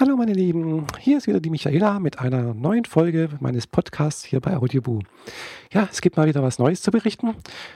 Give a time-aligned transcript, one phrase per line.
[0.00, 4.38] Hallo meine Lieben, hier ist wieder die Michaela mit einer neuen Folge meines Podcasts hier
[4.38, 5.00] bei Audioboo.
[5.72, 7.34] Ja, es gibt mal wieder was Neues zu berichten,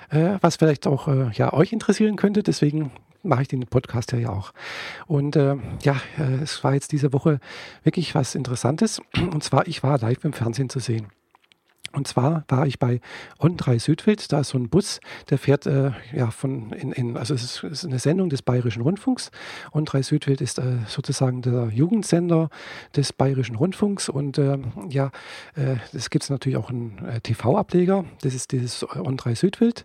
[0.08, 2.92] äh, was vielleicht auch äh, ja, euch interessieren könnte, deswegen
[3.24, 4.52] mache ich den Podcast ja auch.
[5.08, 7.40] Und äh, ja, äh, es war jetzt diese Woche
[7.82, 11.08] wirklich was Interessantes und zwar ich war live im Fernsehen zu sehen.
[11.94, 13.00] Und zwar war ich bei
[13.38, 15.00] On3 Südwild, da ist so ein Bus,
[15.30, 18.82] der fährt äh, ja von in, in also es ist, ist, eine Sendung des Bayerischen
[18.82, 19.30] Rundfunks.
[19.72, 22.48] On3 Südwild ist äh, sozusagen der Jugendsender
[22.96, 24.08] des Bayerischen Rundfunks.
[24.08, 25.10] Und äh, ja,
[25.54, 29.84] es äh, gibt natürlich auch einen äh, TV-Ableger, das ist dieses On3 Südwild.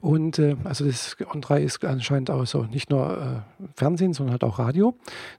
[0.00, 4.58] Und äh, also das On3 ist anscheinend auch so nicht nur Fernsehen, sondern halt auch
[4.58, 4.94] Radio,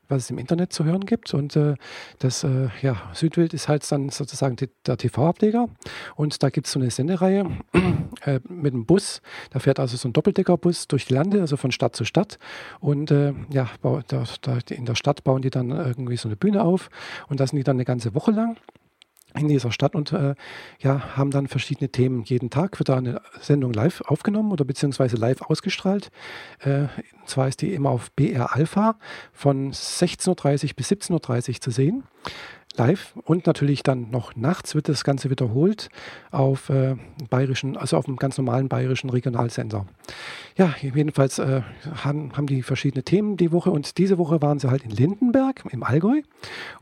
[0.08, 1.34] was es im Internet zu hören gibt.
[1.34, 1.58] Und
[2.20, 2.46] das
[2.82, 5.68] ja, Südwild ist halt dann sozusagen die, der TV-Ableger
[6.16, 7.46] und da gibt es so eine Sendereihe
[8.26, 9.22] äh, mit einem Bus.
[9.52, 12.40] Da fährt also so ein Doppeldeckerbus durch die Lande, also von Stadt zu Stadt.
[12.80, 16.64] Und äh, ja, da, da, in der Stadt bauen die dann irgendwie so eine Bühne
[16.64, 16.90] auf.
[17.28, 18.58] Und da sind die dann eine ganze Woche lang
[19.36, 20.36] in dieser Stadt und äh,
[20.80, 22.24] ja, haben dann verschiedene Themen.
[22.24, 26.10] Jeden Tag wird da eine Sendung live aufgenommen oder beziehungsweise live ausgestrahlt.
[26.62, 26.88] Äh,
[27.20, 28.98] und zwar ist die immer auf BR Alpha
[29.32, 32.04] von 16.30 Uhr bis 17.30 Uhr zu sehen
[32.80, 35.90] live und natürlich dann noch nachts wird das Ganze wiederholt
[36.32, 36.96] auf äh,
[37.30, 39.86] bayerischen, also auf einem ganz normalen bayerischen Regionalsender.
[40.58, 41.62] Ja, jedenfalls äh,
[42.04, 45.64] haben, haben die verschiedene Themen die Woche und diese Woche waren sie halt in Lindenberg
[45.70, 46.22] im Allgäu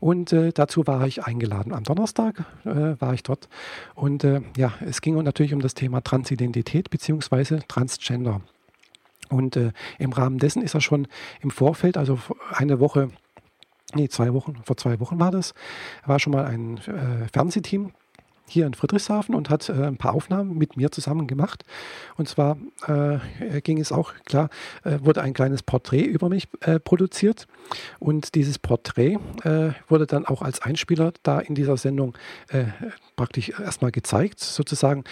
[0.00, 1.72] und äh, dazu war ich eingeladen.
[1.72, 3.48] Am Donnerstag äh, war ich dort
[3.94, 7.58] und äh, ja, es ging natürlich um das Thema Transidentität bzw.
[7.68, 8.40] Transgender.
[9.30, 11.06] Und äh, im Rahmen dessen ist er schon
[11.42, 12.18] im Vorfeld, also
[12.50, 13.10] eine Woche
[13.94, 15.54] nee, zwei Wochen, vor zwei Wochen war das,
[16.04, 17.92] war schon mal ein äh, Fernsehteam
[18.48, 21.64] hier in Friedrichshafen und hat äh, ein paar Aufnahmen mit mir zusammen gemacht.
[22.16, 24.48] Und zwar äh, ging es auch, klar,
[24.84, 27.46] äh, wurde ein kleines Porträt über mich äh, produziert.
[27.98, 32.16] Und dieses Porträt äh, wurde dann auch als Einspieler da in dieser Sendung
[32.48, 32.64] äh,
[33.16, 35.02] praktisch erstmal gezeigt, sozusagen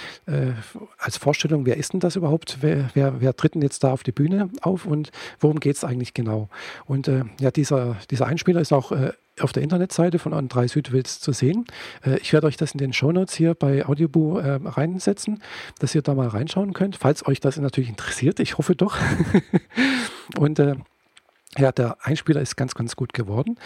[0.98, 2.58] als Vorstellung, wer ist denn das überhaupt?
[2.60, 5.10] Wer, wer, wer tritt denn jetzt da auf die Bühne auf und
[5.40, 6.48] worum geht es eigentlich genau?
[6.84, 7.10] Und
[7.40, 8.92] ja, dieser, dieser Einspieler ist auch
[9.40, 11.64] auf der Internetseite von On3 Südwilds zu sehen.
[12.04, 15.42] Äh, ich werde euch das in den Shownotes hier bei Audioboo äh, reinsetzen,
[15.78, 18.40] dass ihr da mal reinschauen könnt, falls euch das natürlich interessiert.
[18.40, 18.96] Ich hoffe doch.
[20.38, 20.76] Und äh,
[21.58, 23.56] ja, der Einspieler ist ganz, ganz gut geworden.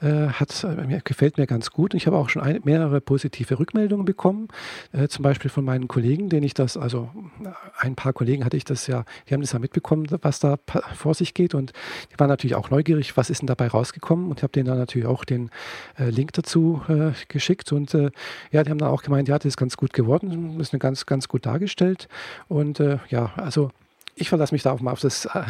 [0.00, 1.94] Äh, hat, äh, mir, gefällt mir ganz gut.
[1.94, 4.48] Ich habe auch schon ein, mehrere positive Rückmeldungen bekommen.
[4.92, 7.10] Äh, zum Beispiel von meinen Kollegen, denen ich das, also
[7.44, 10.58] äh, ein paar Kollegen hatte ich das ja, die haben das ja mitbekommen, was da
[10.94, 11.54] vor sich geht.
[11.54, 11.72] Und
[12.12, 14.30] die waren natürlich auch neugierig, was ist denn dabei rausgekommen.
[14.30, 15.50] Und ich habe denen dann natürlich auch den
[15.98, 17.72] äh, Link dazu äh, geschickt.
[17.72, 20.74] Und ja, die haben dann auch gemeint, ja, das ist ganz gut geworden, das ist
[20.74, 22.08] eine ganz, ganz gut dargestellt.
[22.48, 23.70] Und ja, also
[24.20, 25.42] ich verlasse mich da auch mal auf das, äh,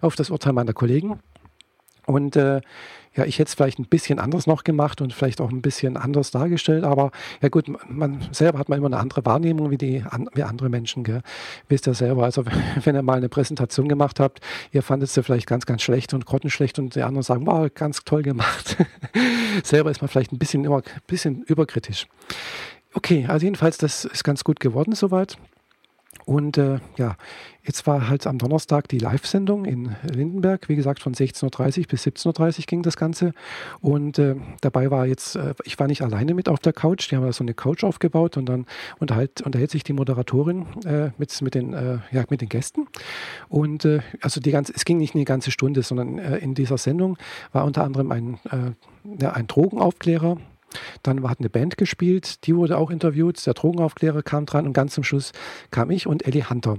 [0.00, 1.20] auf das Urteil meiner Kollegen.
[2.06, 2.60] Und äh,
[3.14, 5.96] ja, ich hätte es vielleicht ein bisschen anders noch gemacht und vielleicht auch ein bisschen
[5.96, 7.10] anders dargestellt, aber
[7.42, 10.04] ja gut, man selber hat man immer eine andere Wahrnehmung wie, die,
[10.34, 11.20] wie andere Menschen, gell?
[11.68, 12.24] wisst ihr selber.
[12.24, 12.44] Also
[12.84, 14.40] wenn ihr mal eine Präsentation gemacht habt,
[14.72, 18.02] ihr fandet sie vielleicht ganz, ganz schlecht und grottenschlecht und die anderen sagen, wow, ganz
[18.04, 18.78] toll gemacht.
[19.62, 22.06] selber ist man vielleicht ein bisschen, immer, ein bisschen überkritisch.
[22.94, 25.36] Okay, also jedenfalls, das ist ganz gut geworden soweit.
[26.24, 27.16] Und äh, ja,
[27.64, 30.68] jetzt war halt am Donnerstag die Live-Sendung in Lindenberg.
[30.68, 33.32] Wie gesagt, von 16.30 Uhr bis 17.30 Uhr ging das Ganze.
[33.80, 37.10] Und äh, dabei war jetzt, äh, ich war nicht alleine mit auf der Couch.
[37.10, 38.66] Die haben da so eine Couch aufgebaut und dann
[39.00, 42.86] unterhält, unterhält sich die Moderatorin äh, mit, mit, den, äh, ja, mit den Gästen.
[43.48, 47.18] Und äh, also die ganze, es ging nicht eine ganze Stunde, sondern in dieser Sendung
[47.52, 48.38] war unter anderem ein,
[49.18, 50.36] ja, ein Drogenaufklärer
[51.02, 54.94] dann hat eine Band gespielt, die wurde auch interviewt, der Drogenaufklärer kam dran und ganz
[54.94, 55.32] zum Schluss
[55.70, 56.78] kam ich und Ellie Hunter.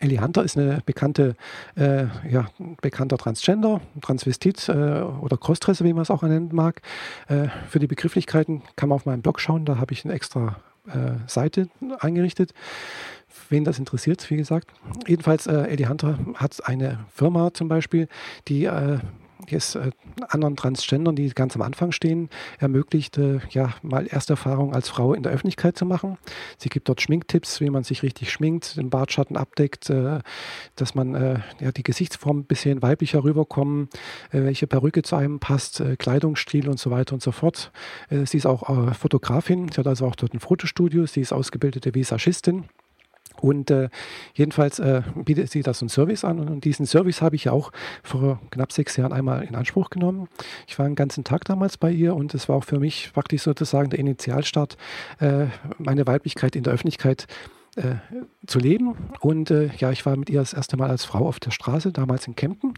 [0.00, 1.36] Ellie Hunter ist eine bekannte,
[1.76, 2.48] äh, ja,
[2.80, 6.80] bekannter Transgender, Transvestit äh, oder Crossdresser, wie man es auch nennen mag.
[7.28, 10.56] Äh, für die Begrifflichkeiten kann man auf meinem Blog schauen, da habe ich eine extra
[10.86, 12.54] äh, Seite eingerichtet.
[13.50, 14.72] Wen das interessiert, wie gesagt.
[15.06, 18.08] Jedenfalls, äh, Ellie Hunter hat eine Firma zum Beispiel,
[18.48, 18.98] die äh,
[19.50, 19.90] es äh,
[20.28, 22.28] anderen Transgendern, die ganz am Anfang stehen,
[22.58, 26.18] ermöglicht, äh, ja, mal Ersterfahrung als Frau in der Öffentlichkeit zu machen.
[26.58, 30.20] Sie gibt dort Schminktipps, wie man sich richtig schminkt, den Bartschatten abdeckt, äh,
[30.76, 33.88] dass man äh, ja, die Gesichtsform ein bisschen weiblicher rüberkommen,
[34.30, 37.72] äh, welche Perücke zu einem passt, Kleidungsstil und so weiter und so fort.
[38.10, 42.64] sie ist auch Fotografin, sie hat also auch dort ein Fotostudio, sie ist ausgebildete Visagistin.
[43.40, 43.88] Und äh,
[44.34, 47.72] jedenfalls äh, bietet sie das einen Service an und diesen Service habe ich ja auch
[48.02, 50.28] vor knapp sechs Jahren einmal in Anspruch genommen.
[50.66, 53.42] Ich war einen ganzen Tag damals bei ihr und es war auch für mich praktisch
[53.42, 54.76] sozusagen der Initialstart,
[55.20, 55.46] äh,
[55.78, 57.59] meine Weiblichkeit in der Öffentlichkeit äh,
[58.46, 58.96] zu leben.
[59.20, 61.92] Und äh, ja, ich war mit ihr das erste Mal als Frau auf der Straße,
[61.92, 62.74] damals in Kempten.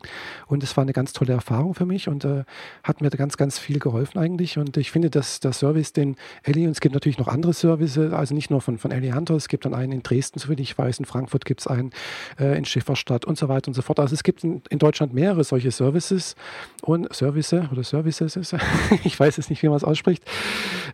[0.46, 2.44] Und es war eine ganz tolle Erfahrung für mich und äh,
[2.82, 4.58] hat mir ganz, ganz viel geholfen eigentlich.
[4.58, 8.12] Und ich finde, dass der Service, den Ellie, und es gibt natürlich noch andere Services,
[8.12, 10.60] also nicht nur von, von Ellie Hunter, es gibt dann einen in Dresden, so wie
[10.60, 11.90] ich weiß, in Frankfurt gibt es einen,
[12.38, 13.98] äh, in Schifferstadt und so weiter und so fort.
[13.98, 16.36] Also es gibt in, in Deutschland mehrere solche Services
[16.82, 18.36] und Service oder Services,
[19.04, 20.24] ich weiß es nicht, wie man es ausspricht.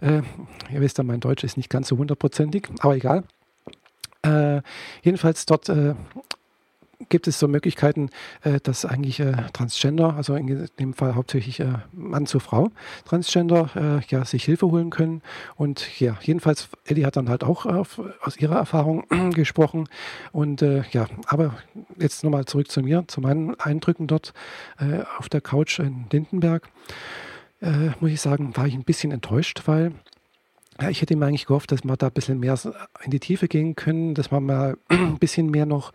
[0.01, 0.23] Äh,
[0.73, 3.25] ihr wisst ja, mein Deutsch ist nicht ganz so hundertprozentig, aber egal.
[4.29, 4.63] Äh,
[5.03, 5.95] jedenfalls dort äh,
[7.09, 8.11] gibt es so Möglichkeiten,
[8.43, 12.71] äh, dass eigentlich äh, Transgender, also in dem Fall hauptsächlich äh, Mann zu Frau,
[13.05, 15.23] Transgender, äh, ja, sich Hilfe holen können.
[15.57, 19.05] Und ja, jedenfalls, Ellie hat dann halt auch aus ihrer Erfahrung
[19.35, 19.89] gesprochen.
[20.33, 21.55] Und ja, aber
[21.99, 24.33] jetzt nochmal zurück zu mir, zu meinen Eindrücken dort
[25.19, 26.69] auf der Couch in Lindenberg.
[28.01, 29.93] muss ich sagen, war ich ein bisschen enttäuscht, weil
[30.91, 32.57] ich hätte mir eigentlich gehofft, dass wir da ein bisschen mehr
[33.03, 35.93] in die Tiefe gehen können, dass man mal ein bisschen mehr noch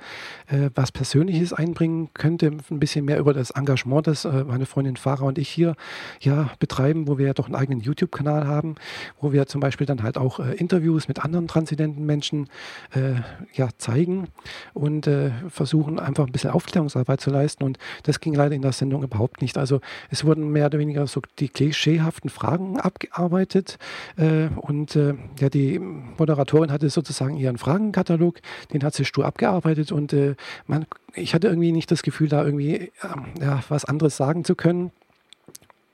[0.47, 4.97] äh, was Persönliches einbringen könnte, ein bisschen mehr über das Engagement, das äh, meine Freundin
[4.97, 5.75] Farah und ich hier
[6.19, 8.75] ja betreiben, wo wir ja doch einen eigenen YouTube-Kanal haben,
[9.21, 12.49] wo wir zum Beispiel dann halt auch äh, Interviews mit anderen transzendenten Menschen
[12.93, 13.21] äh,
[13.53, 14.27] ja, zeigen
[14.73, 17.63] und äh, versuchen einfach ein bisschen Aufklärungsarbeit zu leisten.
[17.63, 19.57] Und das ging leider in der Sendung überhaupt nicht.
[19.57, 23.77] Also es wurden mehr oder weniger so die klischeehaften Fragen abgearbeitet
[24.17, 28.39] äh, und und äh, ja, die Moderatorin hatte sozusagen ihren Fragenkatalog,
[28.73, 30.35] den hat sie stur abgearbeitet und äh,
[30.65, 32.91] man, ich hatte irgendwie nicht das Gefühl, da irgendwie äh,
[33.39, 34.91] ja, was anderes sagen zu können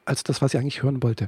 [0.10, 1.28] als das, was ich eigentlich hören wollte.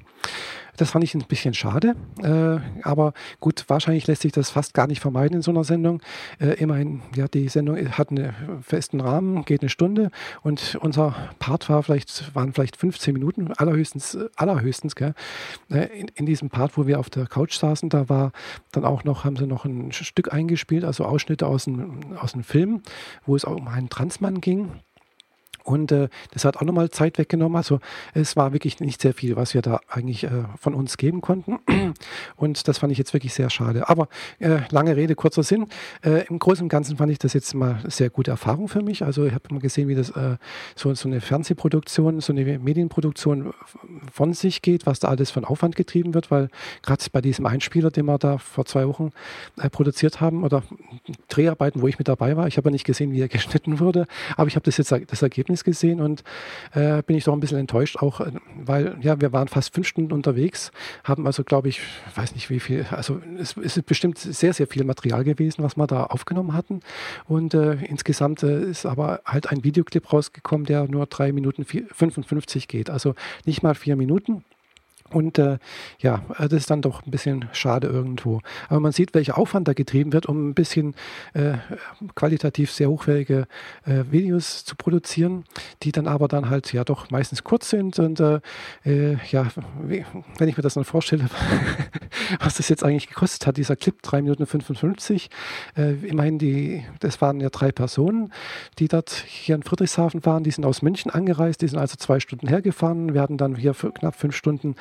[0.78, 4.88] Das fand ich ein bisschen schade, äh, aber gut, wahrscheinlich lässt sich das fast gar
[4.88, 6.02] nicht vermeiden in so einer Sendung.
[6.40, 8.34] Äh, immerhin, ja, die Sendung hat einen
[8.64, 10.10] festen Rahmen, geht eine Stunde
[10.42, 15.14] und unser Part war vielleicht, waren vielleicht 15 Minuten, allerhöchstens, allerhöchstens, gell?
[15.70, 18.32] Äh, in, in, diesem Part, wo wir auf der Couch saßen, da war
[18.72, 22.44] dann auch noch, haben sie noch ein Stück eingespielt, also Ausschnitte aus einem, aus einem
[22.44, 22.82] Film,
[23.26, 24.72] wo es auch um einen Transmann ging.
[25.64, 27.56] Und äh, das hat auch nochmal Zeit weggenommen.
[27.56, 27.80] Also
[28.14, 30.30] es war wirklich nicht sehr viel, was wir da eigentlich äh,
[30.60, 31.60] von uns geben konnten.
[32.36, 33.90] Und das fand ich jetzt wirklich sehr schade.
[33.90, 34.08] Aber
[34.40, 35.68] äh, lange Rede, kurzer Sinn.
[36.04, 39.04] Äh, Im Großen und Ganzen fand ich das jetzt mal sehr gute Erfahrung für mich.
[39.04, 40.38] Also ich habe mal gesehen, wie das äh,
[40.76, 43.54] so, so eine Fernsehproduktion, so eine Medienproduktion
[44.12, 46.50] von sich geht, was da alles von Aufwand getrieben wird, weil
[46.82, 49.12] gerade bei diesem Einspieler, den wir da vor zwei Wochen
[49.58, 50.64] äh, produziert haben, oder
[51.28, 54.08] Dreharbeiten, wo ich mit dabei war, ich habe ja nicht gesehen, wie er geschnitten wurde,
[54.38, 56.24] aber ich habe das jetzt das Ergebnis Ergebnis gesehen und
[56.74, 59.88] äh, bin ich doch ein bisschen enttäuscht, auch äh, weil ja, wir waren fast fünf
[59.88, 60.72] Stunden unterwegs,
[61.04, 61.82] haben also, glaube ich,
[62.16, 65.78] weiß nicht wie viel, also es, es, ist bestimmt sehr, sehr viel Material gewesen, was
[65.78, 66.82] wir da aufgenommen hatten.
[67.28, 72.68] Und äh, insgesamt äh, ist aber halt ein Videoclip rausgekommen, der nur drei Minuten 55
[72.68, 73.16] geht, also
[73.46, 74.44] nicht mal vier Minuten.
[75.12, 75.58] Und äh,
[76.00, 78.42] ja, äh, das ist dann doch ein bisschen schade irgendwo.
[78.70, 80.96] Aber man sieht, welcher Aufwand da getrieben wird, um ein bisschen
[81.34, 81.56] äh,
[82.16, 83.48] qualitativ sehr hochwertige
[83.86, 85.44] äh, Videos zu produzieren,
[85.84, 88.00] die dann aber dann halt ja doch meistens kurz sind.
[88.00, 88.40] Und äh,
[88.86, 89.48] äh, ja,
[90.38, 91.26] wenn ich mir das dann vorstelle,
[92.40, 95.30] was das jetzt eigentlich gekostet hat, dieser Clip 3 Minuten 55,
[95.76, 98.32] immerhin die, das waren ja drei Personen,
[98.80, 102.20] die dort hier in Friedrichshafen waren, die sind aus München angereist, die sind also zwei
[102.20, 104.76] Stunden hergefahren, werden dann hier für knapp fünf Stunden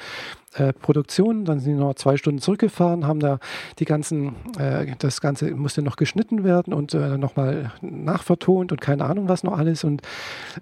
[0.55, 1.44] äh, Produktion.
[1.44, 3.38] Dann sind sie noch zwei Stunden zurückgefahren, haben da
[3.79, 9.05] die ganzen, äh, das Ganze musste noch geschnitten werden und äh, nochmal nachvertont und keine
[9.05, 9.85] Ahnung was noch alles.
[9.85, 10.03] Und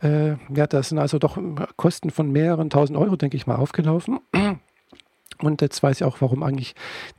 [0.02, 1.38] äh, ja, das sind also doch
[1.76, 4.20] Kosten von mehreren tausend Euro, denke ich mal, aufgelaufen.
[5.40, 6.74] Und jetzt weiß ich auch, warum eigentlich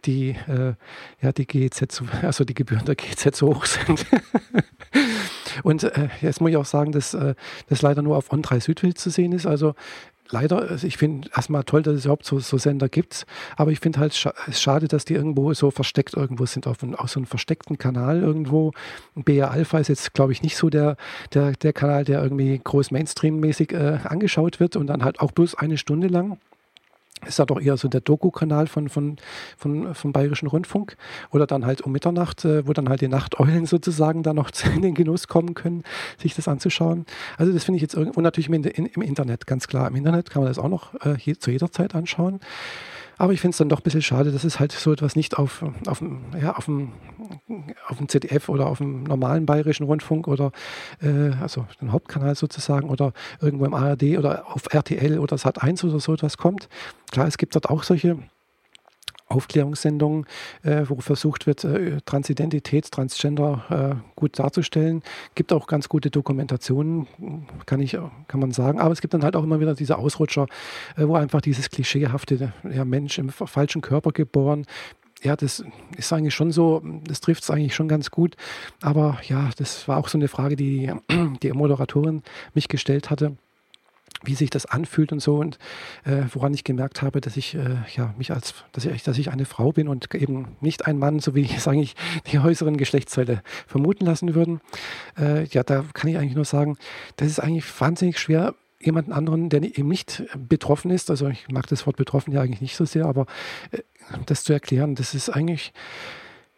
[0.06, 0.74] die, äh,
[1.22, 4.06] ja, die GEZ, also die Gebühren der GEZ so hoch sind.
[5.64, 7.36] Und äh, jetzt muss ich auch sagen, dass äh,
[7.68, 9.46] das leider nur auf On3 Südwelt zu sehen ist.
[9.46, 9.74] Also
[10.30, 13.26] leider, also ich finde erstmal toll, dass es überhaupt so, so Sender gibt,
[13.58, 16.96] aber ich finde halt scha schade, dass die irgendwo so versteckt irgendwo sind, auf, ein,
[16.96, 18.74] auf so einem versteckten Kanal irgendwo.
[19.16, 20.98] BA Alpha ist jetzt, glaube ich, nicht so der,
[21.34, 25.56] der, der Kanal, der irgendwie groß Mainstream-mäßig äh, angeschaut wird und dann halt auch bloß
[25.56, 26.38] eine Stunde lang
[27.26, 29.18] ist ja doch eher so der Doku-Kanal von, von,
[29.58, 30.96] von, vom Bayerischen Rundfunk
[31.32, 34.82] oder dann halt um Mitternacht, äh, wo dann halt die Nachteulen sozusagen da noch in
[34.82, 35.84] den Genuss kommen können,
[36.18, 37.06] sich das anzuschauen.
[37.38, 39.88] Also das finde ich jetzt und natürlich im, im, Internet, ganz klar.
[39.88, 42.40] Im Internet kann man das auch noch äh, je, zu jeder Zeit anschauen.
[43.20, 45.38] Aber ich finde es dann doch ein bisschen schade, dass es halt so etwas nicht
[45.38, 46.02] auf, auf,
[46.42, 46.94] ja, auf, dem,
[47.90, 50.54] auf dem ZDF oder auf dem normalen bayerischen Rundfunk oder
[51.02, 53.12] äh, also dem Hauptkanal sozusagen oder
[53.42, 56.70] irgendwo im ARD oder auf RTL oder Sat1 oder so etwas kommt.
[57.12, 58.18] Klar, es gibt dort auch solche
[59.30, 60.26] Aufklärungssendungen,
[60.64, 65.04] äh, wo versucht wird, äh, Transidentität, Transgender äh, gut darzustellen.
[65.36, 67.08] Gibt auch ganz gute Dokumentationen,
[67.66, 68.80] kann, ich, kann man sagen.
[68.80, 70.48] Aber es gibt dann halt auch immer wieder diese Ausrutscher,
[70.98, 74.66] äh, wo einfach dieses klischeehafte ja, Mensch im falschen Körper geboren,
[75.22, 75.64] ja, das
[75.98, 78.36] ist eigentlich schon so, das trifft es eigentlich schon ganz gut.
[78.82, 80.94] Aber ja, das war auch so eine Frage, die
[81.44, 83.36] die Moderatorin mich gestellt hatte
[84.24, 85.58] wie sich das anfühlt und so und
[86.04, 89.32] äh, woran ich gemerkt habe, dass ich äh, ja mich als dass ich, dass ich
[89.32, 91.96] eine Frau bin und eben nicht ein Mann, so wie es eigentlich
[92.32, 94.62] die äußeren Geschlechtsteile vermuten lassen würden.
[95.18, 96.78] Äh, ja, da kann ich eigentlich nur sagen,
[97.16, 101.68] das ist eigentlich wahnsinnig schwer jemanden anderen, der eben nicht betroffen ist, also ich mag
[101.68, 103.26] das Wort betroffen ja eigentlich nicht so sehr, aber
[103.72, 103.80] äh,
[104.26, 105.74] das zu erklären, das ist eigentlich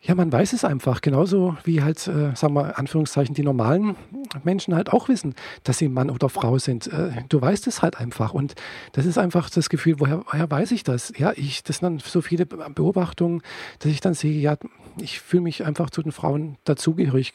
[0.03, 3.95] ja, man weiß es einfach, genauso wie halt, äh, sagen wir, Anführungszeichen, die normalen
[4.43, 6.87] Menschen halt auch wissen, dass sie Mann oder Frau sind.
[6.87, 8.33] Äh, du weißt es halt einfach.
[8.33, 8.55] Und
[8.93, 11.13] das ist einfach das Gefühl, woher, woher weiß ich das?
[11.17, 13.43] Ja, ich, das sind dann so viele Beobachtungen,
[13.77, 14.57] dass ich dann sehe, ja,
[14.99, 17.33] ich fühle mich einfach zu den Frauen dazugehörig.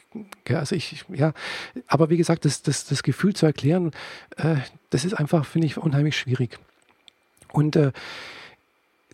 [0.49, 1.31] Also ich, ja,
[1.87, 3.91] aber wie gesagt, das, das, das Gefühl zu erklären,
[4.35, 4.57] äh,
[4.89, 6.59] das ist einfach, finde ich, unheimlich schwierig.
[7.53, 7.93] Und äh,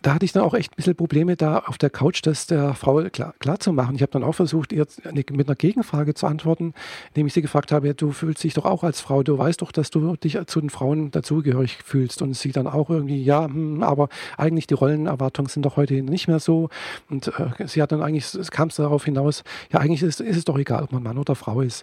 [0.04, 2.74] da hatte ich dann auch echt ein bisschen Probleme, da auf der Couch das der
[2.74, 3.96] Frau klar, klar zu machen.
[3.96, 6.74] Ich habe dann auch versucht, ihr mit einer Gegenfrage zu antworten,
[7.08, 9.72] indem ich sie gefragt habe, du fühlst dich doch auch als Frau, du weißt doch,
[9.72, 12.20] dass du dich zu den Frauen dazugehörig fühlst.
[12.20, 16.28] Und sie dann auch irgendwie, ja, hm, aber eigentlich die Rollenerwartungen sind doch heute nicht
[16.28, 16.68] mehr so.
[17.08, 19.42] Und äh, sie hat dann eigentlich, es kam es darauf hinaus,
[19.72, 21.82] ja, eigentlich ist, ist, es doch egal, ob man Mann oder Frau ist.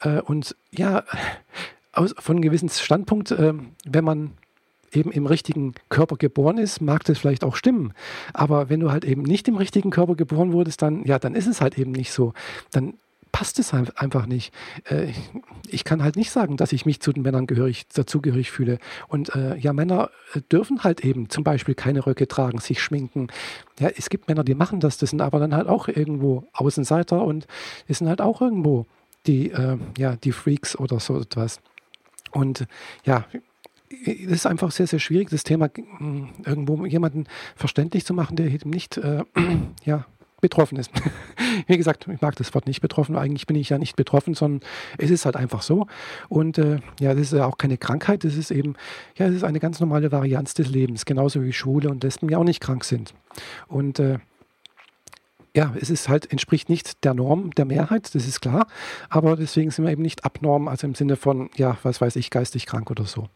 [0.00, 1.02] Äh, und ja,
[1.92, 4.30] aus, von einem gewissen Standpunkt, äh, wenn man
[4.92, 7.92] eben im richtigen Körper geboren ist, mag das vielleicht auch stimmen.
[8.32, 11.46] Aber wenn du halt eben nicht im richtigen Körper geboren wurdest, dann, ja, dann ist
[11.46, 12.32] es halt eben nicht so.
[12.70, 12.94] Dann
[13.32, 14.52] passt es einfach nicht.
[14.84, 15.12] Äh,
[15.68, 18.78] ich kann halt nicht sagen, dass ich mich zu den Männern gehörig, dazugehörig fühle.
[19.06, 23.28] Und äh, ja, Männer äh, dürfen halt eben zum Beispiel keine Röcke tragen, sich schminken.
[23.78, 27.22] Ja, es gibt Männer, die machen das, das sind aber dann halt auch irgendwo Außenseiter
[27.22, 27.46] und
[27.86, 28.86] es sind halt auch irgendwo
[29.26, 29.52] die,
[29.98, 31.60] ja, die Freaks oder so etwas.
[32.30, 32.66] Und
[33.04, 33.26] ja,
[33.90, 37.24] es ist einfach sehr, sehr schwierig, das Thema hm, irgendwo jemanden
[37.56, 39.24] verständlich zu machen, der eben nicht äh,
[39.84, 40.04] ja,
[40.40, 40.90] betroffen ist.
[41.66, 43.16] Wie gesagt, ich mag das Wort nicht betroffen.
[43.16, 44.60] Eigentlich bin ich ja nicht betroffen, sondern
[44.98, 45.86] es ist halt einfach so.
[46.28, 48.24] Und äh, ja, das ist ja auch keine Krankheit.
[48.24, 48.74] Das ist eben,
[49.16, 51.04] ja, es ist eine ganz normale Varianz des Lebens.
[51.04, 53.14] Genauso wie Schwule und Lesben ja auch nicht krank sind.
[53.66, 54.18] Und äh,
[55.54, 58.66] ja, es ist halt, entspricht nicht der Norm der Mehrheit, das ist klar,
[59.08, 62.30] aber deswegen sind wir eben nicht abnorm, also im Sinne von, ja, was weiß ich,
[62.30, 63.28] geistig krank oder so.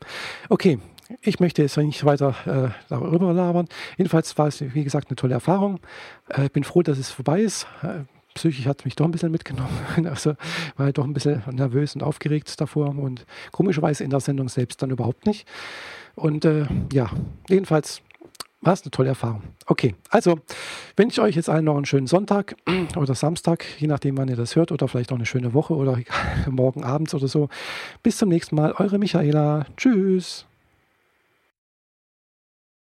[0.49, 0.79] Okay,
[1.21, 3.69] ich möchte jetzt nicht weiter äh, darüber labern.
[3.97, 5.81] Jedenfalls war es, wie gesagt, eine tolle Erfahrung.
[6.29, 7.67] Äh, bin froh, dass es vorbei ist.
[7.83, 8.05] Äh,
[8.35, 9.71] psychisch hat es mich doch ein bisschen mitgenommen.
[10.05, 10.31] Also
[10.77, 14.83] war halt doch ein bisschen nervös und aufgeregt davor und komischerweise in der Sendung selbst
[14.83, 15.47] dann überhaupt nicht.
[16.15, 17.11] Und äh, ja,
[17.49, 18.03] jedenfalls
[18.63, 19.43] war es eine tolle Erfahrung.
[19.67, 20.39] Okay, also
[20.97, 22.57] wünsche ich euch jetzt allen noch einen schönen Sonntag
[22.97, 25.99] oder Samstag, je nachdem, wann ihr das hört, oder vielleicht auch eine schöne Woche oder
[26.51, 27.49] morgen abends oder so.
[28.03, 29.67] Bis zum nächsten Mal, eure Michaela.
[29.77, 30.47] Tschüss.